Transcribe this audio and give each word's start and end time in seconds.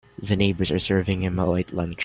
The 0.17 0.35
neighbors 0.35 0.71
are 0.71 0.79
serving 0.79 1.21
him 1.21 1.37
a 1.37 1.45
light 1.45 1.73
lunch. 1.73 1.99